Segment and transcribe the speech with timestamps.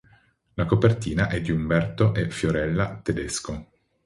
[0.55, 3.67] La copertina è di Umberto e Fiorella Tedesco.